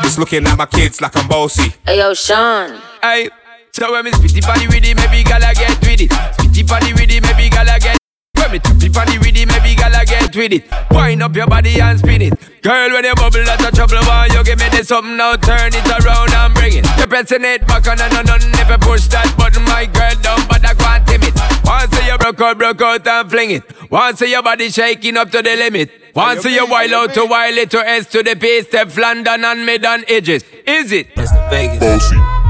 [0.00, 1.74] It's looking at my kids like I'm bossy.
[1.84, 2.80] Hey yo, Sean.
[3.02, 3.28] Hey,
[3.74, 6.10] so when me spitty body with it, maybe gala get with it.
[6.38, 7.98] Spitty body with it, maybe gala get.
[8.38, 10.64] When me tappy body with it, maybe gala get with it.
[10.92, 12.62] Wind up your body and spin it.
[12.62, 13.98] Girl, when you bubble, that's a trouble.
[14.06, 15.34] Why you give me this something now?
[15.34, 16.86] Turn it around and bring it.
[16.96, 20.14] You're pressing it back on and on and If you push that button, my girl,
[20.22, 21.34] down, but I can't tame it.
[21.66, 23.90] Once you broke out, broke out and fling it.
[23.90, 25.90] Once your body shaking up to the limit.
[26.14, 29.66] Once you wild out to wild it to S to the base, step London and
[29.66, 30.44] mid on edges.
[30.64, 31.08] Is it?
[31.50, 31.80] Vegas.
[31.80, 32.43] Bossy.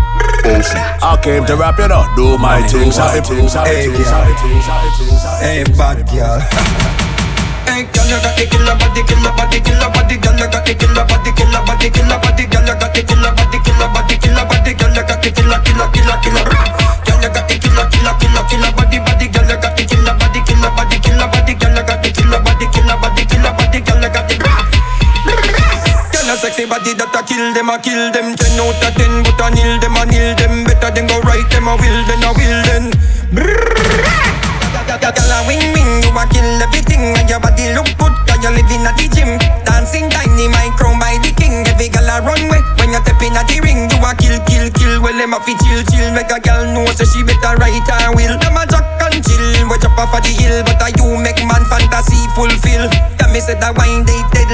[0.44, 0.76] Bossy.
[0.76, 4.04] I came to rap it up, do my thing, shot it, thing, shot it, thing,
[4.04, 5.48] shot it, thing, shot it, thing, shot it.
[5.48, 6.36] Hey, bad girl.
[7.64, 10.72] Hey, girl, you got the killer body, killer body, killer body, girl, you got the
[10.76, 14.44] killer body, killer body, killer body, girl, you got the killer body, killer body, killer
[14.44, 16.44] body, girl, you got the killer, killer, killer, killer.
[16.44, 20.12] Girl, you got the killer, killer, killer, killer body, body, girl, you got the killer
[20.20, 23.80] body, killer body, killer body, girl, you got the killer body, killer body, killer body,
[23.80, 24.53] girl, you got the.
[26.34, 28.34] A sexy body that a kill them, a kill them.
[28.34, 30.66] Ten out of ten, but a nil them, a nil them.
[30.66, 32.84] Better than go right them, a will then, a will then.
[34.98, 38.50] Girl, a wing wing, you a kill everything, and your body look good, 'cause you
[38.50, 39.38] live in a the gym.
[39.62, 41.62] Dancing my crown by the king.
[41.70, 43.86] Every girl a run way when you step in a the ring.
[43.86, 44.94] You a kill, kill, kill.
[45.06, 46.10] Well, them a fi chill, chill.
[46.18, 48.34] Make a girl know so she better write her will.
[48.42, 51.38] Them a jack and chill, we chop off of the hill, but a you make
[51.46, 52.90] man fantasy fulfill.
[53.22, 54.53] Yeah, me say that wine they deadly,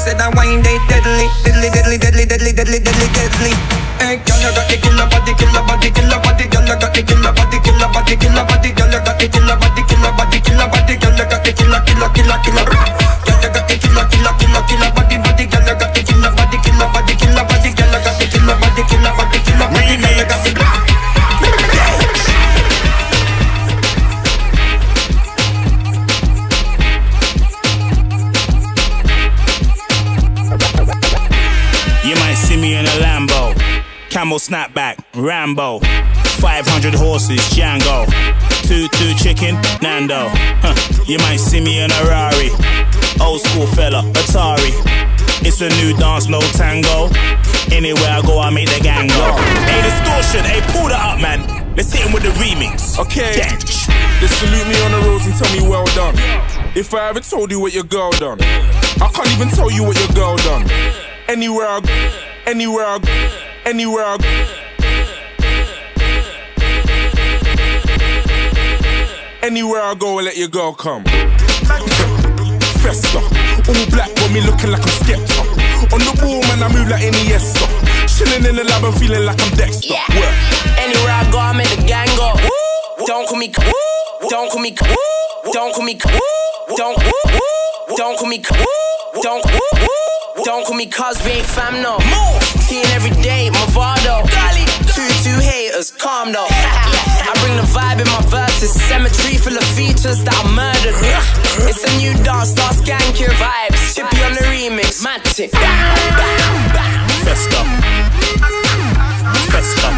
[0.00, 3.52] Say that wine they deadly, deadly, deadly, deadly, deadly, deadly, deadly, deadly.
[4.00, 6.48] Hey, girl, you got the killer body, killer body, killer body.
[6.48, 8.72] Girl, you got the killer body, killer body, killer body.
[8.72, 10.96] Girl, you got the killer body, killer body, killer body.
[10.96, 12.99] Girl, you got the killer, killer, killer, killer.
[34.38, 38.06] Snapback, Rambo, 500 horses, Django,
[38.62, 40.28] two two chicken, Nando.
[40.62, 40.74] Huh.
[41.06, 42.50] You might see me in a Rari,
[43.20, 44.72] old school fella, Atari.
[45.42, 47.08] It's a new dance, no tango.
[47.72, 49.36] Anywhere I go, I make the gang go.
[49.66, 51.40] Hey, distortion, hey, pull that up, man.
[51.76, 52.98] Let's hit him with the remix.
[52.98, 53.32] Okay.
[54.20, 56.14] They salute me on the roads and tell me well done.
[56.76, 59.98] If I ever told you what your girl done, I can't even tell you what
[59.98, 60.68] your girl done.
[61.26, 62.10] Anywhere I go,
[62.46, 63.08] anywhere I go,
[63.64, 64.28] anywhere I go.
[69.42, 71.04] Anywhere I go, I let your girl come.
[72.82, 75.42] Festa, all black got me looking like a Skepta.
[75.92, 77.66] On the ball, man, I move like Iniesta.
[78.06, 79.94] Chilling in the lab and feeling like I'm Dexter.
[79.94, 80.04] Yeah.
[80.14, 80.34] Work.
[80.78, 82.34] Anywhere I go, I make the gang go.
[83.06, 83.48] Don't call me,
[84.28, 84.70] don't call me,
[85.52, 85.94] don't call me,
[86.76, 86.96] don't,
[87.96, 88.38] don't call me,
[89.22, 91.98] don't, don't call me cuz we ain't fam no.
[92.66, 94.24] Seeing every day, Movado.
[94.94, 96.48] Two two haters, calm though.
[96.50, 98.72] I bring the vibe in my verses.
[98.88, 100.96] Cemetery full of features that I murdered.
[101.68, 103.94] It's a new dance, start skank your vibes.
[103.94, 105.50] Chippy on the remix, Matic.
[107.24, 107.60] Festa.
[109.52, 109.88] Festa.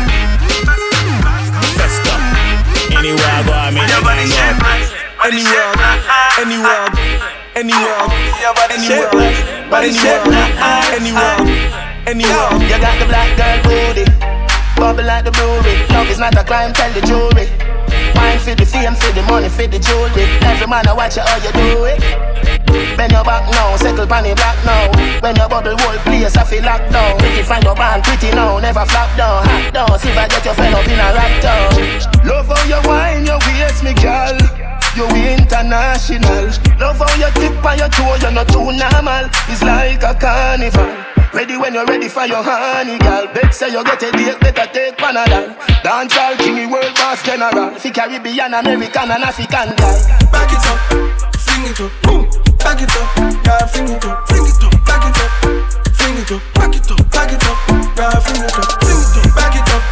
[1.79, 2.15] Festa.
[2.99, 4.01] Anywhere I go, I make the
[4.33, 4.73] gang go.
[5.23, 7.23] Anywhere I go, anywhere
[7.55, 8.07] anywhere
[8.71, 10.21] anywhere I go, Body shape,
[10.93, 14.05] anywhere I go, anywhere You got the black girl booty,
[14.77, 15.81] bubble like the brewery.
[15.97, 17.49] Love is not a crime, tell the jury.
[18.13, 20.29] Wine for the fame, for the money, for the jewelry.
[20.45, 22.05] Every man I watch you how you do it.
[23.01, 24.93] Bend your back now, settle pan it back now.
[25.25, 27.17] When your bubble whole place, I feel locked down.
[27.17, 29.99] Pretty find your band, pretty now, never flop down, hot down.
[29.99, 32.29] See if I get your friend up in a rap down.
[32.29, 34.37] Love how you wine, your waist, me girl.
[34.95, 36.53] You international.
[36.77, 39.25] Love how you tip on your toe, you're not too normal.
[39.49, 40.85] It's like a carnival.
[41.33, 43.27] Ready when you're ready for your honey, girl.
[43.33, 45.57] Bet say you get a date, better take Panadol.
[45.83, 47.73] Dance all king, world boss general.
[47.81, 49.97] Fi Caribbean, American, and African guy.
[50.29, 50.79] Back it up,
[51.41, 52.29] fling it up, boom.
[52.61, 53.17] Back it up,
[53.49, 54.77] girl, fling it up, fling it up.
[54.85, 55.33] Back it up,
[55.97, 57.57] fling it up, back it up, back it up,
[57.97, 59.33] girl, fling it up, fling it up.
[59.41, 59.83] Back it up,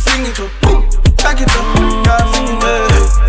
[0.00, 0.80] fling it up, boom.
[1.20, 1.64] Back it up,
[2.00, 3.27] girl, fling it up.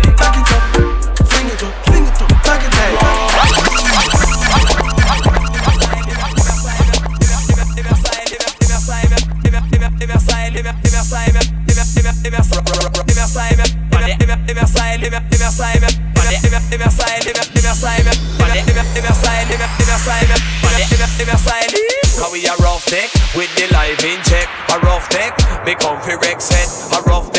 [22.20, 22.84] How we a rough
[23.32, 24.44] with the live in check.
[24.68, 25.32] A rough neck,
[25.80, 26.68] comfy rec set.
[26.92, 27.32] A rough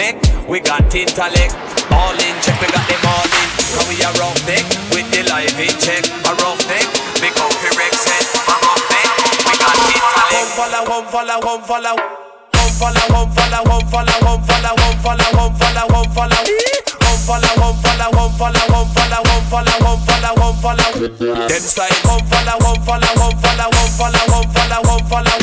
[0.50, 1.54] we got intellect.
[1.94, 3.48] All in check, we got them all in.
[3.78, 4.42] How we a rough
[4.98, 6.02] with the live in check.
[6.26, 6.90] A rough neck,
[7.38, 8.26] comfy rec set.
[8.50, 8.86] A rough
[9.46, 10.34] we got intellect.
[10.34, 12.41] Come follow, come follow, come follow.
[12.82, 16.42] Follow, come follow, come follow, come follow, come follow, come follow, come follow.
[16.98, 20.90] Come follow, come follow, come follow, come follow, come follow, come follow, come follow.
[20.98, 25.38] Them style, come follow, come follow, come follow, come follow, come follow, come follow.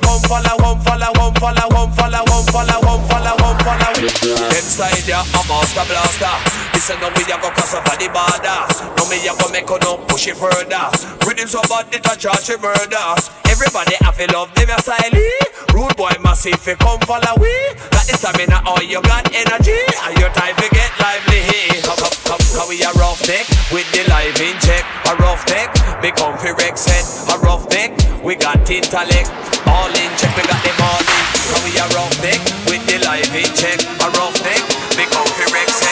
[0.00, 3.92] Come follow, come follow, come follow, come follow, come follow, come follow, come follow.
[3.92, 6.67] Them style, yeah, a master blaster.
[6.88, 8.64] Listen, now we a go cross over the border.
[8.96, 10.88] Now me a go make you no push it further.
[11.20, 13.12] Rhythm so bad it a charge it murder.
[13.44, 14.96] Everybody have to love them a style.
[14.96, 15.76] Eh?
[15.76, 17.52] Rude boy massive, fi come follow we.
[17.92, 19.76] That is stamina, all you got energy.
[20.00, 21.44] And your time to get lively.
[21.84, 24.80] Come, come, come, come, we a rough neck with the live in check.
[25.12, 25.68] A rough neck,
[26.00, 27.04] me comfy rec set.
[27.28, 27.92] A rough neck,
[28.24, 29.28] we got intellect.
[29.68, 31.24] All in check, we got them all in.
[31.52, 33.76] Come we a rough neck with the live in check.
[33.76, 34.64] A rough neck,
[34.96, 35.87] me comfy rec set.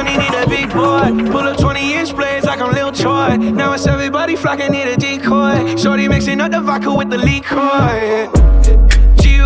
[0.00, 1.30] Flocking, need a V boy.
[1.30, 1.46] Pull
[4.88, 5.76] a decoy.
[5.76, 8.49] Shorty mixing up the vodka with the liquor.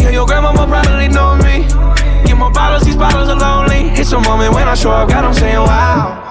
[0.00, 1.66] Yeah, your grandma probably know me.
[2.24, 3.90] Get more bottles, these bottles are lonely.
[3.98, 6.22] It's a moment when I show up, God, I'm saying wow.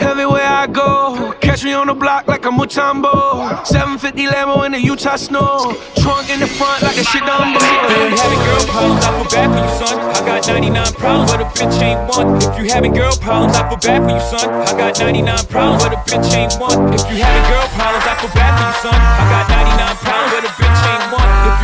[0.00, 3.64] Everywhere I go, catch me on the block like a Mutombo.
[3.64, 5.72] 750 Lambo in the Utah snow.
[5.96, 7.56] Trunk in the front like a shit Dumbo.
[7.56, 9.96] If you having girl problems, I feel bad for you, son.
[9.98, 12.36] I got 99 problems, but a bitch ain't one.
[12.36, 14.50] If you having girl problems, I feel bad for you, son.
[14.50, 16.92] I got 99 problems, but a bitch ain't one.
[16.92, 18.98] If you having girl problems, I feel bad for you, son.
[18.98, 20.53] I got 99 problems, but a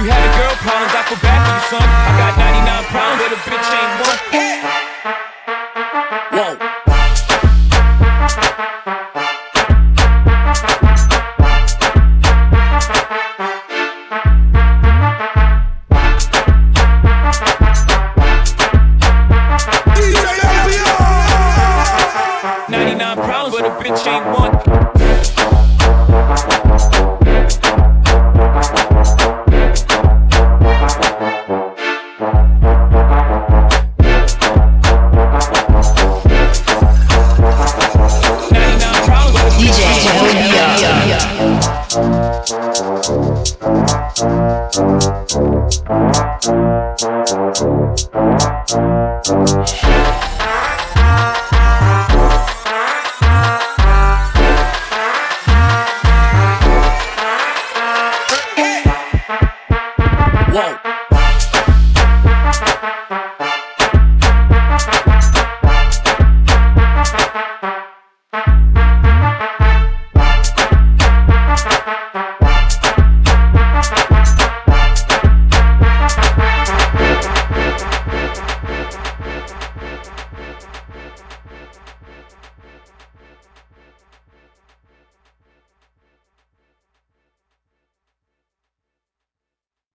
[0.01, 1.85] you having girl problems, I feel bad for you, son.
[1.85, 4.21] I got 99 problems, but a bitch ain't one.
[6.57, 6.80] Whoa.